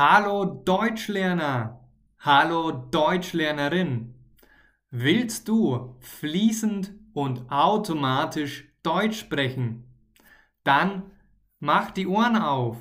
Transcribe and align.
Hallo 0.00 0.44
Deutschlerner, 0.44 1.80
hallo 2.20 2.70
Deutschlernerin. 2.70 4.14
Willst 4.92 5.48
du 5.48 5.96
fließend 5.98 6.92
und 7.14 7.50
automatisch 7.50 8.68
Deutsch 8.84 9.18
sprechen? 9.18 9.88
Dann 10.62 11.10
mach 11.58 11.90
die 11.90 12.06
Ohren 12.06 12.36
auf, 12.36 12.76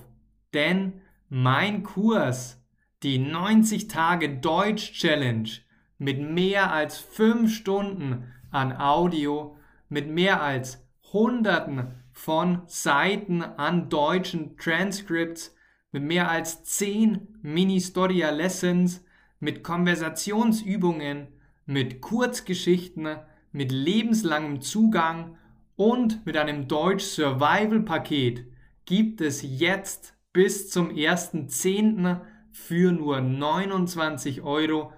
denn 0.53 1.01
mein 1.27 1.81
Kurs, 1.81 2.63
die 3.01 3.17
90 3.17 3.87
Tage 3.87 4.37
Deutsch 4.37 4.91
Challenge 4.91 5.49
mit 5.97 6.21
mehr 6.21 6.71
als 6.71 6.99
5 6.99 7.51
Stunden 7.51 8.31
an 8.51 8.77
Audio, 8.77 9.57
mit 9.89 10.07
mehr 10.07 10.43
als 10.43 10.87
Hunderten 11.11 11.95
von 12.11 12.61
Seiten 12.67 13.41
an 13.41 13.89
deutschen 13.89 14.55
Transcripts, 14.55 15.56
mit 15.97 16.05
mehr 16.05 16.29
als 16.29 16.63
10 16.63 17.39
Mini-Storia-Lessons, 17.41 19.03
mit 19.39 19.63
Konversationsübungen, 19.63 21.25
mit 21.65 22.01
Kurzgeschichten, 22.01 23.17
mit 23.51 23.71
lebenslangem 23.71 24.61
Zugang 24.61 25.39
und 25.75 26.23
mit 26.23 26.37
einem 26.37 26.67
Deutsch-Survival-Paket 26.67 28.45
gibt 28.85 29.21
es 29.21 29.41
jetzt 29.41 30.15
bis 30.33 30.69
zum 30.69 30.89
1.10. 30.89 32.21
für 32.51 32.91
nur 32.91 33.17
29,99 33.17 34.43
Euro. 34.43 34.93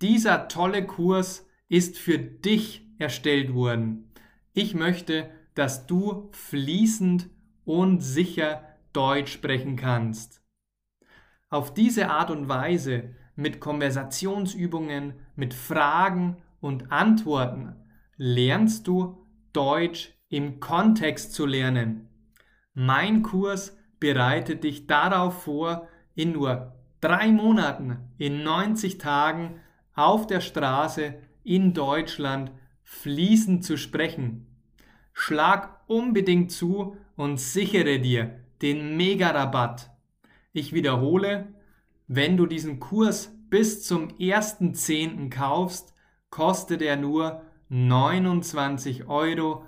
Dieser 0.00 0.48
tolle 0.48 0.86
Kurs 0.86 1.46
ist 1.68 1.98
für 1.98 2.16
dich 2.18 2.86
erstellt 2.98 3.52
worden. 3.52 4.10
Ich 4.54 4.74
möchte, 4.74 5.28
dass 5.54 5.86
du 5.86 6.30
fließend 6.32 7.28
und 7.68 8.00
sicher 8.00 8.62
Deutsch 8.94 9.30
sprechen 9.30 9.76
kannst. 9.76 10.42
Auf 11.50 11.74
diese 11.74 12.08
Art 12.08 12.30
und 12.30 12.48
Weise, 12.48 13.14
mit 13.36 13.60
Konversationsübungen, 13.60 15.12
mit 15.36 15.52
Fragen 15.52 16.38
und 16.60 16.90
Antworten, 16.90 17.76
lernst 18.16 18.88
du 18.88 19.18
Deutsch 19.52 20.14
im 20.30 20.60
Kontext 20.60 21.34
zu 21.34 21.44
lernen. 21.44 22.08
Mein 22.72 23.22
Kurs 23.22 23.76
bereitet 24.00 24.64
dich 24.64 24.86
darauf 24.86 25.42
vor, 25.42 25.88
in 26.14 26.32
nur 26.32 26.74
drei 27.02 27.30
Monaten, 27.30 27.98
in 28.16 28.44
90 28.44 28.96
Tagen 28.96 29.60
auf 29.92 30.26
der 30.26 30.40
Straße 30.40 31.16
in 31.44 31.74
Deutschland 31.74 32.50
fließend 32.82 33.62
zu 33.62 33.76
sprechen. 33.76 34.57
Schlag 35.28 35.78
unbedingt 35.88 36.50
zu 36.50 36.96
und 37.14 37.38
sichere 37.38 38.00
dir 38.00 38.40
den 38.62 38.96
Mega-Rabatt. 38.96 39.90
Ich 40.54 40.72
wiederhole, 40.72 41.52
wenn 42.06 42.38
du 42.38 42.46
diesen 42.46 42.80
Kurs 42.80 43.36
bis 43.50 43.84
zum 43.84 44.08
1.10. 44.08 45.28
kaufst, 45.28 45.92
kostet 46.30 46.80
er 46.80 46.96
nur 46.96 47.42
29,99 47.70 49.06
Euro. 49.06 49.64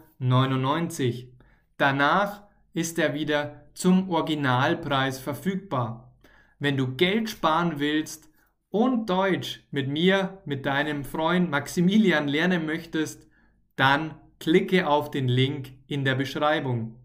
Danach 1.77 2.43
ist 2.73 2.99
er 2.99 3.13
wieder 3.13 3.67
zum 3.75 4.09
Originalpreis 4.09 5.19
verfügbar. 5.19 6.15
Wenn 6.59 6.79
du 6.79 6.97
Geld 6.97 7.29
sparen 7.29 7.79
willst 7.79 8.31
und 8.71 9.11
Deutsch 9.11 9.63
mit 9.71 9.91
mir, 9.91 10.39
mit 10.47 10.65
deinem 10.65 11.05
Freund 11.05 11.51
Maximilian 11.51 12.29
lernen 12.29 12.65
möchtest, 12.65 13.29
dann 13.77 14.15
klicke 14.41 14.89
auf 14.89 15.11
den 15.11 15.29
Link 15.29 15.73
in 15.87 16.05
der 16.05 16.17
Beschreibung. 16.17 16.97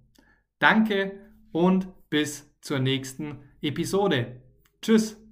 Danke 0.58 1.20
und 1.52 1.88
bis 2.10 2.50
zur 2.62 2.80
nächsten 2.80 3.40
Episode. 3.62 4.42
Tschüss. 4.82 5.25